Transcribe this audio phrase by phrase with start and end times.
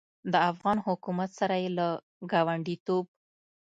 [0.31, 1.87] له افغان حکومت سره یې له
[2.31, 3.05] ګاونډیتوب